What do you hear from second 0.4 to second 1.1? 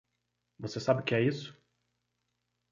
Você sabe o